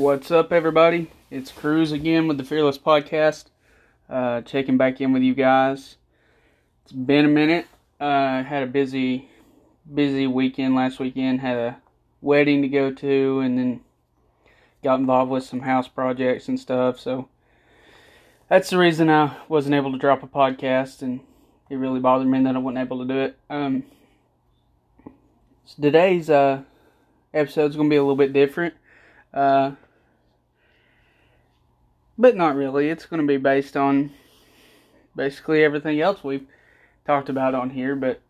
[0.00, 1.10] What's up, everybody?
[1.30, 3.48] It's Cruz again with the Fearless Podcast.
[4.08, 5.96] Uh, checking back in with you guys.
[6.82, 7.66] It's been a minute.
[8.00, 9.28] Uh, had a busy,
[9.94, 11.42] busy weekend last weekend.
[11.42, 11.76] Had a
[12.22, 13.80] wedding to go to, and then
[14.82, 16.98] got involved with some house projects and stuff.
[16.98, 17.28] So
[18.48, 21.20] that's the reason I wasn't able to drop a podcast, and
[21.68, 23.38] it really bothered me that I wasn't able to do it.
[23.50, 23.82] Um,
[25.66, 26.62] so today's uh,
[27.34, 28.72] episode is going to be a little bit different.
[29.34, 29.72] Uh,
[32.20, 32.90] but not really.
[32.90, 34.12] It's going to be based on
[35.16, 36.46] basically everything else we've
[37.06, 38.20] talked about on here, but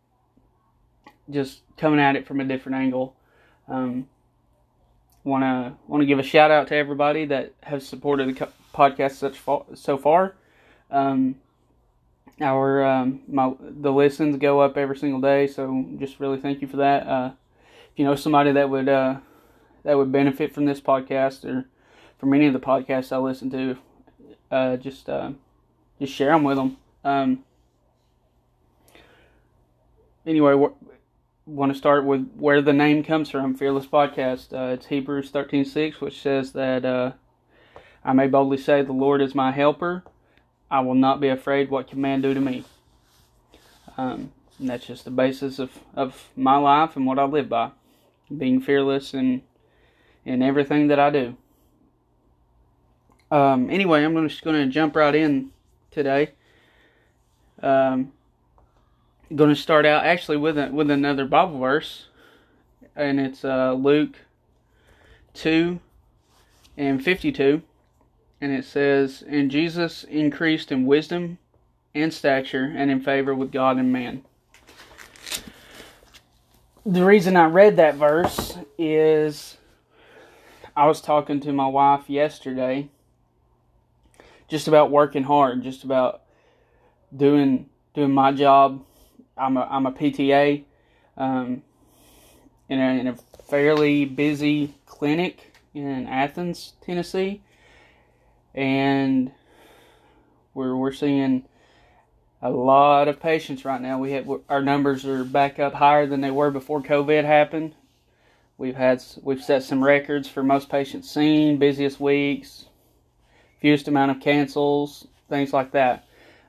[1.29, 3.17] just coming at it from a different angle.
[3.69, 4.09] Um,
[5.25, 9.13] want to want to give a shout out to everybody that has supported the podcast
[9.13, 10.37] such far, so far.
[10.91, 11.35] Um,
[12.41, 16.69] our um, my the listens go up every single day, so just really thank you
[16.69, 17.07] for that.
[17.07, 17.33] Uh,
[17.93, 19.17] if you know somebody that would uh,
[19.83, 21.67] that would benefit from this podcast or
[22.19, 23.77] from any of the podcasts I listen to,
[24.51, 25.33] uh, just uh,
[25.99, 26.77] just share them with them.
[27.05, 27.45] Um,
[30.27, 30.69] anyway,
[31.47, 33.55] want to start with where the name comes from.
[33.55, 34.53] Fearless Podcast.
[34.53, 37.13] Uh, it's Hebrews thirteen six, which says that uh,
[38.05, 40.05] I may boldly say, "The Lord is my helper;
[40.71, 41.71] I will not be afraid.
[41.71, 42.65] What can man do to me?"
[43.97, 47.71] Um, that's just the basis of, of my life and what I live by,
[48.35, 49.43] being fearless and
[50.25, 51.37] in everything that I do.
[53.31, 55.51] Um, anyway, I'm just going to jump right in
[55.91, 56.33] today.
[57.63, 58.13] Um,
[59.35, 62.07] going to start out actually with a, with another Bible verse,
[62.97, 64.17] and it's uh, Luke
[65.33, 65.79] two
[66.77, 67.63] and fifty two,
[68.41, 71.39] and it says, "And Jesus increased in wisdom
[71.95, 74.25] and stature, and in favor with God and man."
[76.85, 79.59] The reason I read that verse is
[80.75, 82.89] I was talking to my wife yesterday
[84.51, 86.23] just about working hard, just about
[87.17, 88.85] doing doing my job.
[89.39, 90.65] I'm a I'm a PTA
[91.17, 91.63] um,
[92.69, 93.17] in a, in a
[93.49, 97.41] fairly busy clinic in Athens, Tennessee,
[98.55, 99.31] and
[100.53, 101.45] we're we're seeing
[102.43, 103.99] a lot of patients right now.
[103.99, 107.77] We have our numbers are back up higher than they were before COVID happened.
[108.59, 112.67] We've had we've set some records for most patients seen, busiest weeks,
[113.61, 116.07] fewest amount of cancels, things like that.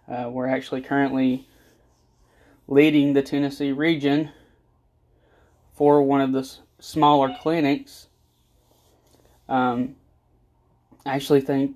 [0.07, 1.47] Uh, we're actually currently
[2.67, 4.29] leading the Tennessee region
[5.73, 8.07] for one of the s- smaller clinics.
[9.47, 9.95] Um,
[11.05, 11.75] I actually think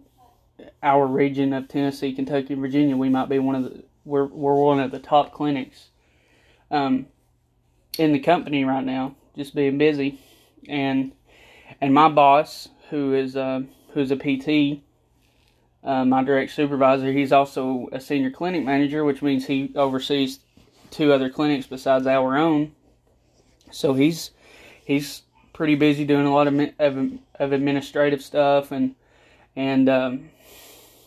[0.82, 4.80] our region of Tennessee, Kentucky, Virginia, we might be one of the we're we're one
[4.80, 5.90] of the top clinics
[6.70, 7.08] um,
[7.98, 10.20] in the company right now just being busy,
[10.68, 11.12] and
[11.82, 13.62] and my boss, who is uh,
[13.94, 14.82] who's a PT,
[15.86, 20.40] uh, my direct supervisor, he's also a senior clinic manager, which means he oversees
[20.90, 22.74] two other clinics besides our own.
[23.72, 24.32] So he's
[24.84, 25.22] he's
[25.54, 28.96] pretty busy doing a lot of of, of administrative stuff and
[29.56, 30.30] and um,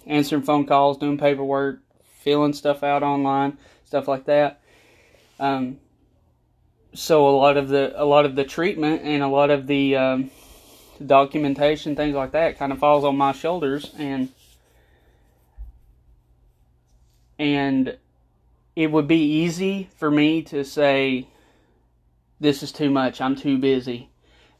[0.06, 1.80] answering phone calls, doing paperwork,
[2.20, 4.60] filling stuff out online, stuff like that.
[5.40, 5.78] Um,
[6.94, 9.96] so a lot of the a lot of the treatment and a lot of the
[9.96, 10.30] um,
[11.04, 14.28] documentation things like that kind of falls on my shoulders and
[17.38, 17.96] and
[18.74, 21.28] it would be easy for me to say
[22.40, 23.20] this is too much.
[23.20, 24.10] I'm too busy.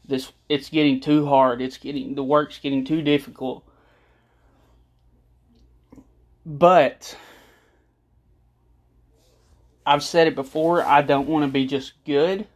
[0.05, 1.61] This it's getting too hard.
[1.61, 3.63] It's getting the work's getting too difficult.
[6.45, 7.15] But
[9.85, 12.47] I've said it before, I don't want to be just good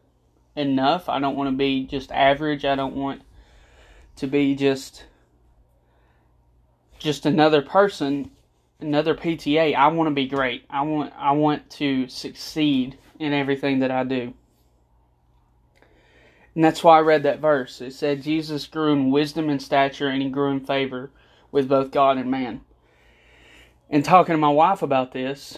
[0.56, 1.10] enough.
[1.10, 2.66] I don't want to be just average.
[2.66, 3.22] I don't want
[4.18, 5.06] to be just
[7.00, 8.32] just another person,
[8.84, 9.76] another PTA.
[9.76, 10.66] I want to be great.
[10.70, 14.34] I want I want to succeed in everything that I do.
[16.56, 17.82] And that's why I read that verse.
[17.82, 21.10] It said Jesus grew in wisdom and stature and he grew in favor
[21.52, 22.62] with both God and man.
[23.90, 25.58] And talking to my wife about this,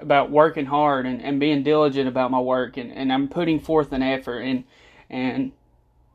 [0.00, 3.92] about working hard and, and being diligent about my work and, and I'm putting forth
[3.92, 4.64] an effort and
[5.08, 5.52] and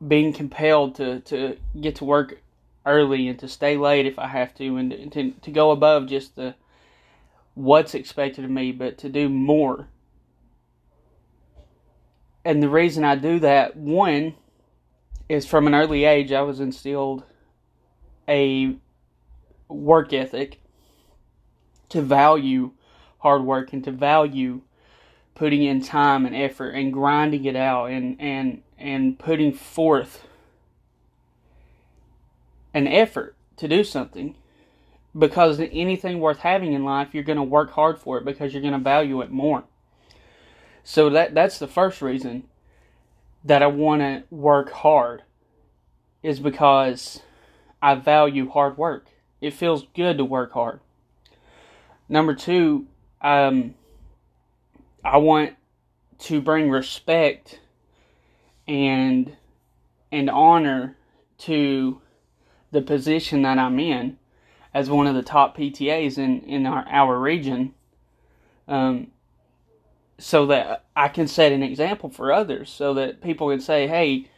[0.06, 2.40] being compelled to, to get to work
[2.86, 6.36] early and to stay late if I have to and to, to go above just
[6.36, 6.54] the
[7.54, 9.88] what's expected of me but to do more.
[12.44, 14.34] And the reason I do that one
[15.28, 17.24] is from an early age I was instilled
[18.28, 18.76] a
[19.68, 20.60] work ethic
[21.88, 22.72] to value
[23.18, 24.60] hard work and to value
[25.34, 30.24] putting in time and effort and grinding it out and and and putting forth
[32.76, 34.36] an effort to do something
[35.18, 38.62] because anything worth having in life you're going to work hard for it because you're
[38.62, 39.64] going to value it more
[40.84, 42.44] so that that's the first reason
[43.44, 45.22] that I want to work hard
[46.22, 47.22] is because
[47.80, 49.06] I value hard work.
[49.40, 50.78] It feels good to work hard.
[52.08, 52.86] Number two,
[53.20, 53.74] um,
[55.04, 55.54] I want
[56.20, 57.60] to bring respect
[58.68, 59.36] and
[60.12, 60.96] and honor
[61.38, 62.00] to
[62.70, 64.18] the position that I'm in
[64.74, 67.74] as one of the top PTAs in in our our region.
[68.68, 69.08] Um,
[70.18, 74.28] so that I can set an example for others, so that people can say, "Hey,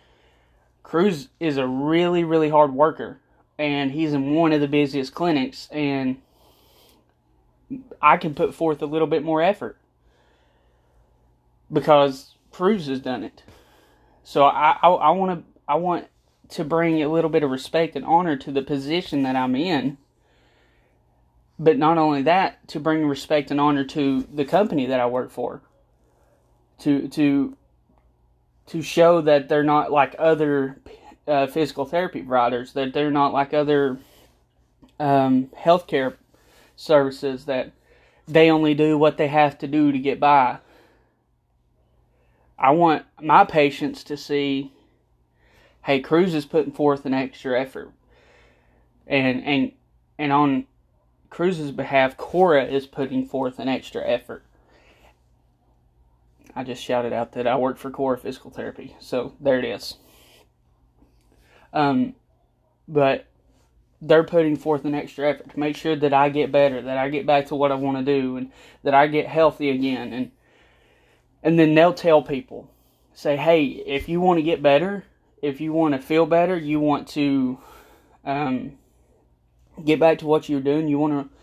[0.83, 3.21] Cruz is a really, really hard worker,
[3.59, 6.21] and he's in one of the busiest clinics, and
[8.03, 9.79] I can put forth a little bit more effort
[11.73, 13.43] because Cruz has done it."
[14.25, 16.07] So I, I, I want to, I want
[16.51, 19.99] to bring a little bit of respect and honor to the position that I'm in.
[21.59, 25.31] But not only that, to bring respect and honor to the company that I work
[25.31, 25.63] for
[26.81, 27.57] to to
[28.67, 30.81] to show that they're not like other
[31.27, 33.99] uh, physical therapy providers, that they're not like other
[35.01, 36.17] um, healthcare
[36.77, 37.73] services that
[38.27, 40.59] they only do what they have to do to get by.
[42.59, 44.73] I want my patients to see,
[45.83, 47.93] hey, Cruz is putting forth an extra effort,
[49.07, 49.73] and and
[50.19, 50.67] and on
[51.31, 54.45] Cruz's behalf, Cora is putting forth an extra effort.
[56.57, 58.97] I just shouted out that I work for Cora Physical Therapy.
[58.99, 59.97] So there it is.
[61.73, 62.15] Um,
[62.89, 63.27] but
[64.01, 67.09] they're putting forth an extra effort to make sure that I get better, that I
[67.11, 68.51] get back to what I want to do, and
[68.83, 70.13] that I get healthy again.
[70.13, 70.31] And
[71.43, 72.69] and then they'll tell people,
[73.15, 75.05] say, hey, if you want to get better,
[75.43, 77.59] if you want to feel better, you want to
[78.25, 78.79] um,
[79.85, 81.37] get back to what you're doing, you want to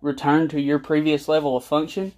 [0.00, 2.12] return to your previous level of function,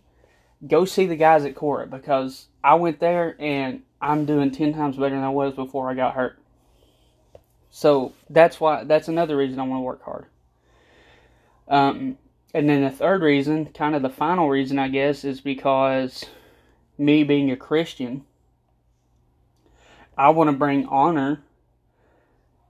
[0.67, 4.97] go see the guys at Cora because I went there and I'm doing 10 times
[4.97, 6.39] better than I was before I got hurt.
[7.71, 10.27] So that's why that's another reason I want to work hard.
[11.69, 12.19] Um,
[12.53, 16.27] and then the third reason, kind of the final reason, I guess, is because
[16.99, 18.25] me being a Christian,
[20.17, 21.43] I want to bring honor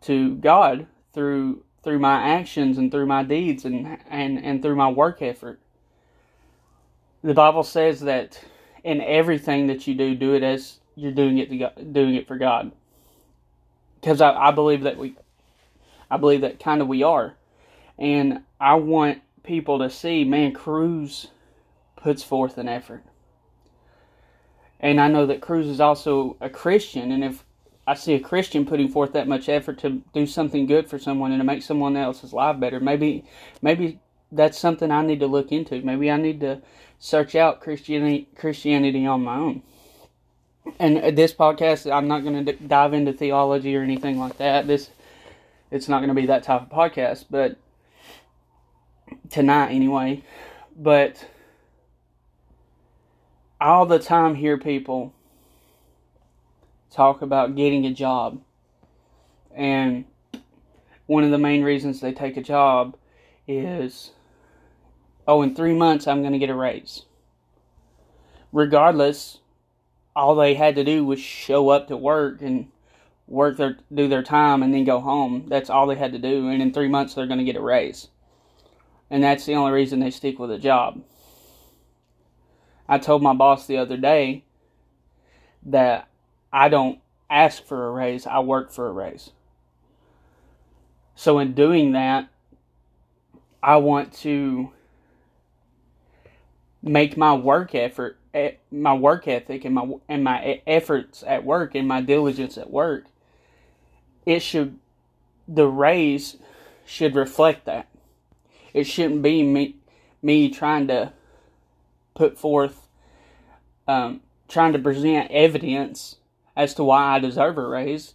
[0.02, 4.88] to God through through my actions and through my deeds and and, and through my
[4.88, 5.58] work effort.
[7.24, 8.40] The Bible says that
[8.82, 12.26] in everything that you do, do it as you're doing it to God, doing it
[12.26, 12.72] for God.
[14.00, 15.14] Because I, I believe that we,
[16.10, 17.34] I believe that kind of we are,
[17.98, 21.28] and I want people to see, man, Cruz
[21.96, 23.04] puts forth an effort,
[24.82, 27.44] and I know that Cruz is also a Christian, and if
[27.86, 31.32] I see a Christian putting forth that much effort to do something good for someone
[31.32, 33.24] and to make someone else's life better, maybe,
[33.60, 34.00] maybe
[34.30, 35.80] that's something I need to look into.
[35.82, 36.62] Maybe I need to
[36.98, 39.62] search out Christianity Christianity on my own.
[40.78, 44.68] And this podcast, I'm not going to dive into theology or anything like that.
[44.68, 44.90] This,
[45.70, 47.56] it's not going to be that type of podcast, but
[49.28, 50.22] tonight anyway.
[50.76, 51.26] But
[53.62, 55.14] all the time hear people
[56.90, 58.40] talk about getting a job,
[59.54, 60.04] and
[61.06, 62.96] one of the main reasons they take a job
[63.46, 64.12] is
[65.26, 67.04] oh, in three months I'm going to get a raise.
[68.52, 69.38] Regardless,
[70.14, 72.68] all they had to do was show up to work and
[73.26, 75.46] work their do their time and then go home.
[75.48, 77.62] That's all they had to do, and in three months they're going to get a
[77.62, 78.08] raise.
[79.10, 81.02] And that's the only reason they stick with a job.
[82.92, 84.44] I told my boss the other day
[85.64, 86.10] that
[86.52, 86.98] I don't
[87.30, 89.30] ask for a raise, I work for a raise.
[91.14, 92.28] So in doing that,
[93.62, 94.72] I want to
[96.82, 101.74] make my work effort, eh, my work ethic, and my and my efforts at work
[101.74, 103.06] and my diligence at work,
[104.26, 104.78] it should,
[105.48, 106.36] the raise
[106.84, 107.88] should reflect that.
[108.74, 109.76] It shouldn't be me
[110.20, 111.14] me trying to
[112.14, 112.81] put forth,
[113.86, 116.16] um, trying to present evidence
[116.56, 118.14] as to why I deserve a raise.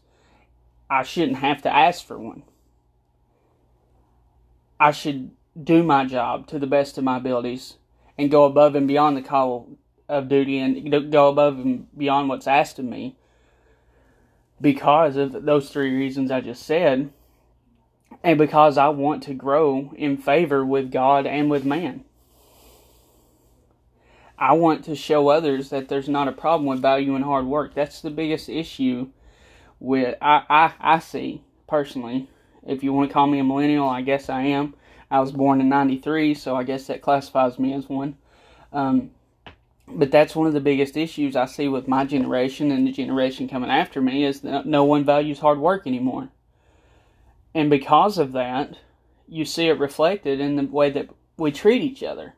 [0.89, 2.43] I shouldn't have to ask for one.
[4.79, 5.31] I should
[5.61, 7.77] do my job to the best of my abilities
[8.17, 9.69] and go above and beyond the call
[10.07, 13.15] of duty and go above and beyond what's asked of me
[14.59, 17.11] because of those three reasons I just said,
[18.23, 22.03] and because I want to grow in favor with God and with man.
[24.39, 27.73] I want to show others that there's not a problem with value and hard work.
[27.73, 29.09] That's the biggest issue
[29.79, 32.29] with I I, I see personally
[32.65, 34.73] If you want to call me a millennial, I guess I am.
[35.09, 38.17] I was born in 93, so I guess that classifies me as one.
[38.73, 39.11] Um,
[39.87, 43.47] but that's one of the biggest issues I see with my generation and the generation
[43.47, 46.29] coming after me is that no one values hard work anymore.
[47.55, 48.77] And because of that,
[49.29, 52.35] you see it reflected in the way that we treat each other.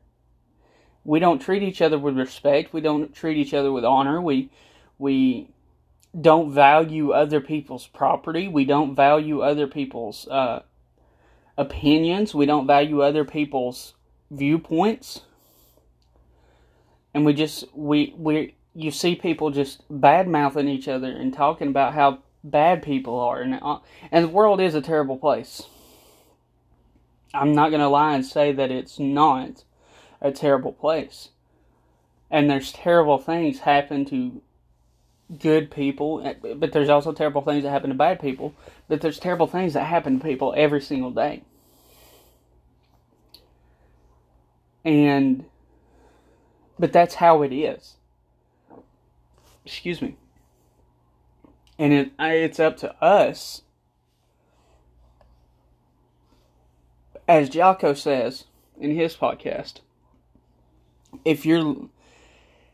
[1.10, 2.72] We don't treat each other with respect.
[2.72, 4.22] We don't treat each other with honor.
[4.22, 4.52] We
[5.00, 5.50] we
[6.22, 8.48] don't value other people's property.
[8.48, 10.60] We don't value other people's uh,
[11.58, 12.36] opinions.
[12.36, 13.96] We don't value other people's
[14.30, 15.22] viewpoints.
[17.16, 21.70] And we just we we you see people just bad mouthing each other and talking
[21.70, 23.80] about how bad people are, and uh,
[24.12, 25.64] and the world is a terrible place.
[27.34, 29.64] I'm not going to lie and say that it's not
[30.22, 31.30] a terrible place.
[32.32, 34.42] And there's terrible things happen to
[35.38, 38.54] good people, eh, but there's also terrible things that happen to bad people.
[38.88, 41.44] But there's terrible things that happen to people every single day.
[44.86, 45.46] And,
[46.78, 47.98] but that's how it is.
[49.66, 50.16] Excuse me.
[51.78, 53.62] And it, it's up to us,
[57.28, 58.46] as Jocko says
[58.80, 59.76] in his podcast,
[61.26, 61.90] if you're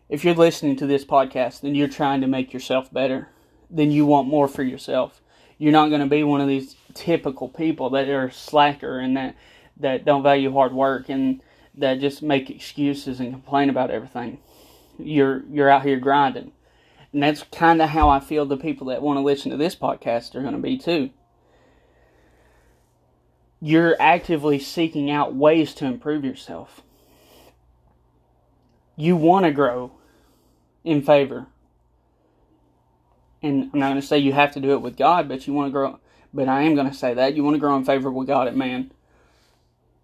[0.09, 3.29] if you're listening to this podcast and you're trying to make yourself better,
[3.69, 5.21] then you want more for yourself.
[5.57, 9.35] You're not going to be one of these typical people that are slacker and that
[9.77, 11.41] that don't value hard work and
[11.77, 14.39] that just make excuses and complain about everything.
[14.97, 16.51] You're you're out here grinding.
[17.11, 19.75] And that's kind of how I feel the people that want to listen to this
[19.75, 21.11] podcast are going to be too.
[23.61, 26.81] You're actively seeking out ways to improve yourself.
[28.95, 29.91] You want to grow
[30.83, 31.47] in favor.
[33.41, 35.53] And I'm not going to say you have to do it with God, but you
[35.53, 35.99] want to grow.
[36.33, 38.47] But I am going to say that you want to grow in favor with God
[38.47, 38.91] and man.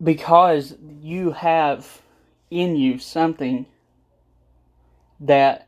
[0.03, 2.01] Because you have
[2.49, 3.65] in you something
[5.19, 5.67] that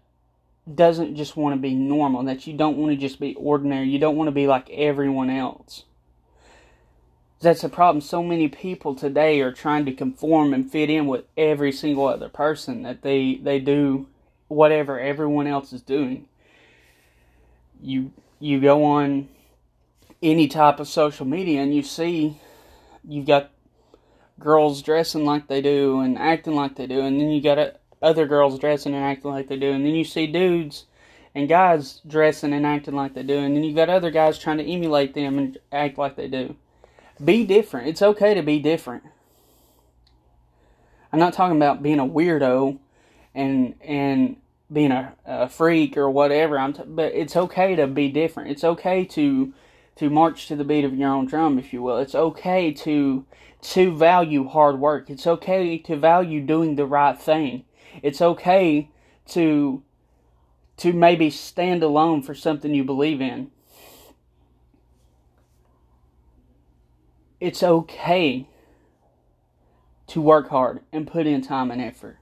[0.73, 3.99] doesn't just want to be normal, that you don't want to just be ordinary, you
[3.99, 5.83] don't want to be like everyone else.
[7.43, 7.99] That's the problem.
[7.99, 12.29] So many people today are trying to conform and fit in with every single other
[12.29, 14.07] person that they, they do
[14.47, 16.29] whatever everyone else is doing.
[17.81, 19.27] You you go on
[20.21, 22.37] any type of social media and you see
[23.05, 23.51] you've got
[24.39, 28.25] girls dressing like they do and acting like they do, and then you got other
[28.25, 30.85] girls dressing and acting like they do, and then you see dudes
[31.35, 34.59] and guys dressing and acting like they do, and then you got other guys trying
[34.59, 36.55] to emulate them and act like they do.
[37.23, 37.87] Be different.
[37.87, 39.03] It's okay to be different.
[41.11, 42.79] I'm not talking about being a weirdo
[43.35, 44.37] and and
[44.71, 46.57] being a, a freak or whatever.
[46.57, 48.49] I'm t- but it's okay to be different.
[48.49, 49.53] It's okay to
[49.95, 51.99] to march to the beat of your own drum, if you will.
[51.99, 53.25] It's okay to
[53.61, 55.09] to value hard work.
[55.09, 57.65] It's okay to value doing the right thing.
[58.01, 58.89] It's okay
[59.27, 59.83] to
[60.77, 63.51] to maybe stand alone for something you believe in.
[67.43, 68.47] It's okay
[70.07, 72.15] to work hard and put in time and effort.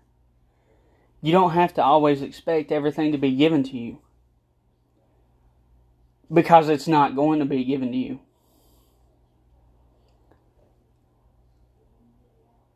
[1.21, 3.99] You don't have to always expect everything to be given to you
[6.33, 8.19] because it's not going to be given to you.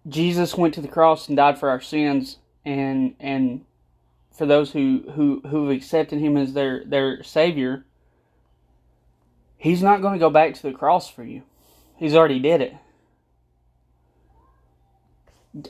[0.07, 3.65] Jesus went to the cross and died for our sins and and
[4.29, 7.85] for those who who who have accepted him as their their savior
[9.57, 11.41] he's not going to go back to the cross for you
[11.97, 12.73] he's already did it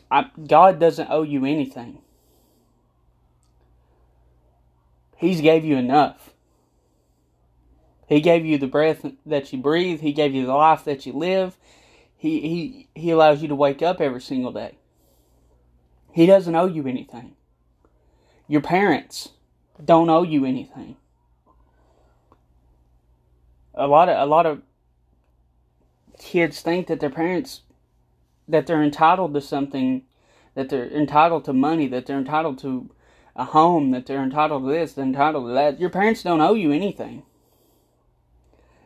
[0.09, 1.99] I, God doesn't owe you anything
[5.15, 6.31] He's gave you enough.
[8.07, 10.01] He gave you the breath that you breathe.
[10.01, 11.57] He gave you the life that you live.
[12.17, 14.75] He, he, he allows you to wake up every single day.
[16.11, 17.35] He doesn't owe you anything.
[18.47, 19.29] Your parents
[19.83, 20.97] don't owe you anything.
[23.73, 24.61] A lot of a lot of
[26.17, 27.61] kids think that their parents
[28.47, 30.03] that they're entitled to something,
[30.53, 32.89] that they're entitled to money, that they're entitled to
[33.35, 35.79] a home, that they're entitled to this, they're entitled to that.
[35.79, 37.23] Your parents don't owe you anything.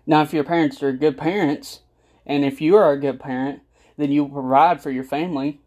[0.05, 1.81] Now, if your parents are good parents,
[2.25, 3.61] and if you are a good parent,
[3.97, 5.59] then you'll provide for your family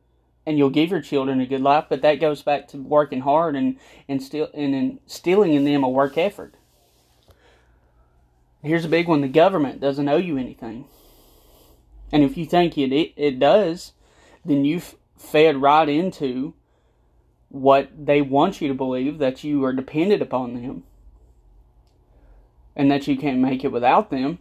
[0.45, 3.55] and you'll give your children a good life, but that goes back to working hard
[3.55, 3.79] and,
[4.09, 6.55] and, still, and instilling in them a work effort.
[8.63, 10.87] Here's a big one the government doesn't owe you anything.
[12.13, 13.93] And if you think it, it, it does,
[14.45, 16.55] then you've fed right into
[17.49, 20.85] what they want you to believe that you are dependent upon them
[22.77, 24.39] and that you can't make it without them.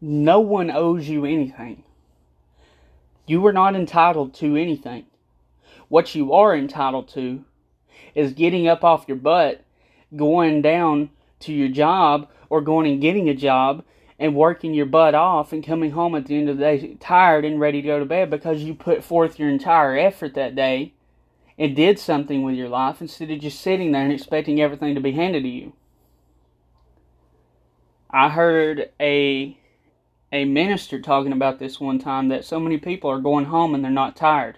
[0.00, 1.84] No one owes you anything.
[3.26, 5.06] You are not entitled to anything.
[5.88, 7.44] What you are entitled to
[8.14, 9.64] is getting up off your butt,
[10.14, 11.10] going down
[11.40, 13.84] to your job, or going and getting a job
[14.22, 17.44] and working your butt off and coming home at the end of the day tired
[17.44, 20.92] and ready to go to bed because you put forth your entire effort that day
[21.58, 25.00] and did something with your life instead of just sitting there and expecting everything to
[25.00, 25.72] be handed to you.
[28.12, 29.58] I heard a
[30.30, 33.82] a minister talking about this one time that so many people are going home and
[33.82, 34.56] they're not tired.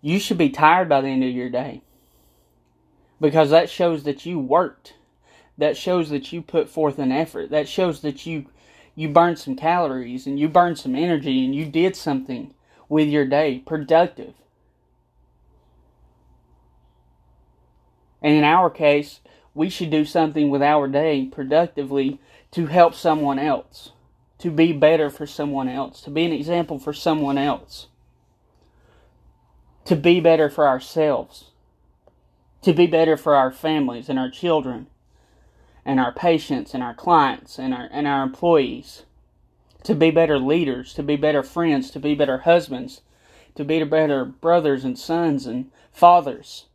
[0.00, 1.82] You should be tired by the end of your day
[3.20, 4.94] because that shows that you worked.
[5.60, 7.50] That shows that you put forth an effort.
[7.50, 8.46] That shows that you
[8.94, 12.54] you burned some calories and you burned some energy and you did something
[12.88, 14.32] with your day productive.
[18.22, 19.20] And in our case,
[19.54, 22.18] we should do something with our day productively
[22.52, 23.92] to help someone else,
[24.38, 27.88] to be better for someone else, to be an example for someone else,
[29.84, 31.50] to be better for ourselves,
[32.62, 34.86] to be better for our families and our children,
[35.84, 39.04] and our patients and our clients and our, and our employees,
[39.82, 43.00] to be better leaders, to be better friends, to be better husbands,
[43.54, 46.66] to be better brothers and sons and fathers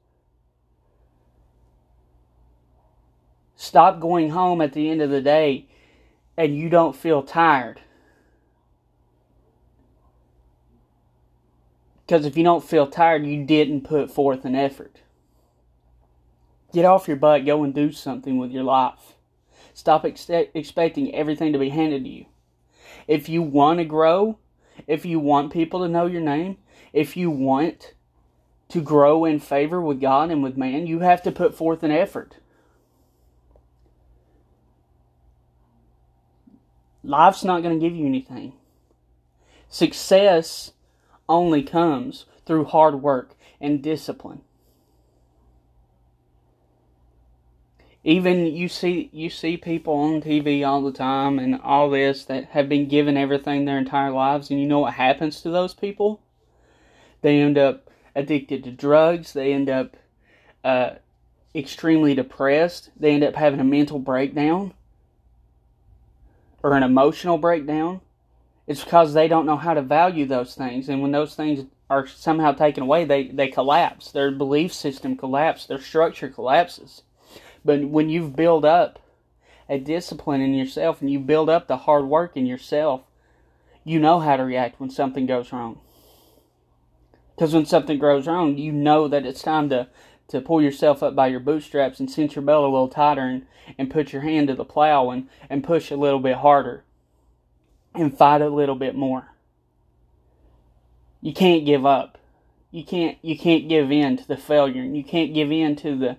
[3.55, 5.65] Stop going home at the end of the day
[6.37, 7.81] and you don't feel tired.
[12.05, 14.97] Because if you don't feel tired, you didn't put forth an effort.
[16.75, 19.13] Get off your butt, go and do something with your life.
[19.73, 22.25] Stop ex- expecting everything to be handed to you.
[23.07, 24.39] If you want to grow,
[24.85, 26.57] if you want people to know your name,
[26.91, 27.93] if you want
[28.67, 31.91] to grow in favor with God and with man, you have to put forth an
[31.91, 32.39] effort.
[37.05, 38.51] Life's not going to give you anything.
[39.69, 40.73] Success
[41.29, 44.41] only comes through hard work and discipline.
[48.07, 52.45] Even you see you see people on TV all the time and all this that
[52.49, 56.21] have been given everything their entire lives and you know what happens to those people?
[57.23, 59.97] They end up addicted to drugs, they end up
[60.63, 60.91] uh,
[61.55, 64.75] extremely depressed, they end up having a mental breakdown
[66.61, 68.01] or an emotional breakdown,
[68.67, 70.89] it's because they don't know how to value those things.
[70.89, 74.11] And when those things are somehow taken away, they, they collapse.
[74.11, 77.01] Their belief system collapses, their structure collapses.
[77.65, 78.99] But when you've built up
[79.67, 83.01] a discipline in yourself and you build up the hard work in yourself,
[83.83, 85.79] you know how to react when something goes wrong.
[87.35, 89.87] Because when something goes wrong, you know that it's time to
[90.27, 93.45] to pull yourself up by your bootstraps and cinch your belt a little tighter and,
[93.77, 96.83] and put your hand to the plow and, and push a little bit harder
[97.93, 99.35] and fight a little bit more.
[101.21, 102.17] You can't give up.
[102.71, 104.83] You can't you can't give in to the failure.
[104.83, 106.17] You can't give in to the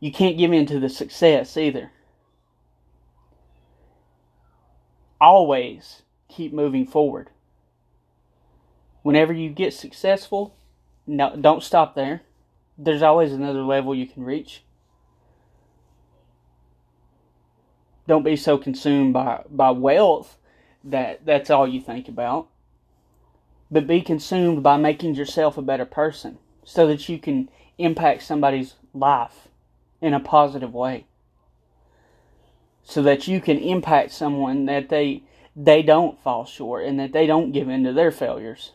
[0.00, 1.90] you can't give in to the success either.
[5.20, 7.30] Always keep moving forward.
[9.02, 10.54] Whenever you get successful,
[11.06, 12.22] no, don't stop there
[12.78, 14.62] there's always another level you can reach.
[18.06, 20.38] Don't be so consumed by, by wealth
[20.84, 22.48] that that's all you think about.
[23.70, 28.74] But be consumed by making yourself a better person so that you can impact somebody's
[28.94, 29.47] life
[30.00, 31.06] in a positive way.
[32.82, 35.22] So that you can impact someone that they
[35.54, 38.72] they don't fall short and that they don't give in to their failures.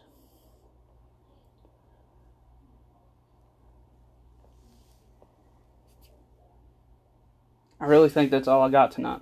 [7.79, 9.21] I really think that's all I got tonight.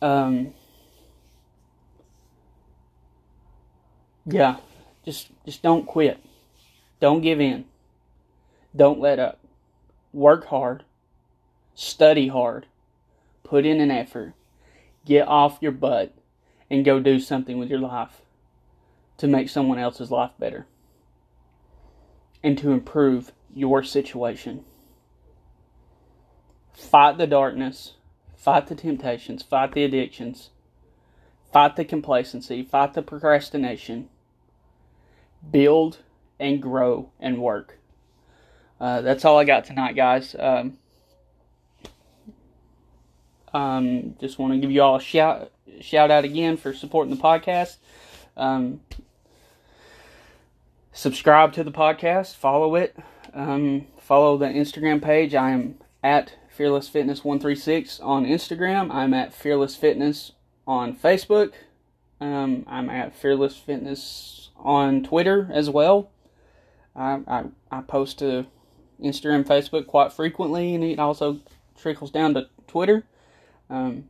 [0.00, 0.54] Um,
[4.24, 4.56] yeah,
[5.04, 6.18] just just don't quit.
[6.98, 7.66] Don't give in.
[8.74, 9.38] Don't let up.
[10.12, 10.84] Work hard.
[11.74, 12.66] Study hard.
[13.44, 14.34] Put in an effort.
[15.04, 16.14] Get off your butt
[16.70, 18.22] and go do something with your life
[19.16, 20.66] to make someone else's life better
[22.42, 24.64] and to improve your situation.
[26.72, 27.94] Fight the darkness,
[28.36, 30.50] fight the temptations, fight the addictions,
[31.52, 34.08] fight the complacency, fight the procrastination,
[35.50, 35.98] build
[36.38, 37.77] and grow and work.
[38.80, 40.36] Uh, that's all I got tonight, guys.
[40.38, 40.78] Um,
[43.52, 47.20] um, just want to give you all a shout shout out again for supporting the
[47.20, 47.76] podcast.
[48.36, 48.80] Um,
[50.92, 52.96] subscribe to the podcast, follow it,
[53.34, 55.34] um, follow the Instagram page.
[55.34, 58.92] I am at Fearless Fitness 136 on Instagram.
[58.92, 60.32] I'm at Fearless Fitness
[60.66, 61.52] on Facebook.
[62.20, 66.10] Um, I'm at Fearless Fitness on Twitter as well.
[66.96, 68.46] I, I, I post to
[69.02, 71.40] Instagram, Facebook quite frequently, and it also
[71.76, 73.04] trickles down to Twitter.
[73.70, 74.08] Um,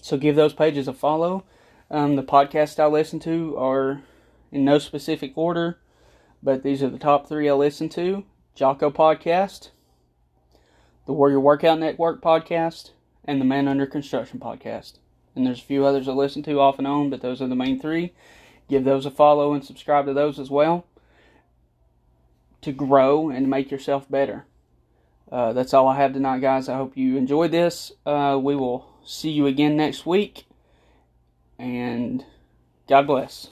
[0.00, 1.44] so give those pages a follow.
[1.90, 4.02] Um, the podcasts I listen to are
[4.50, 5.78] in no specific order,
[6.42, 9.70] but these are the top three I listen to Jocko Podcast,
[11.06, 12.90] the Warrior Workout Network Podcast,
[13.24, 14.94] and the Man Under Construction Podcast.
[15.34, 17.54] And there's a few others I listen to off and on, but those are the
[17.54, 18.12] main three.
[18.68, 20.86] Give those a follow and subscribe to those as well
[22.62, 24.46] to grow and make yourself better.
[25.30, 26.68] Uh, that's all I have tonight, guys.
[26.68, 27.92] I hope you enjoyed this.
[28.04, 30.46] Uh, we will see you again next week.
[31.58, 32.24] And
[32.88, 33.48] God bless.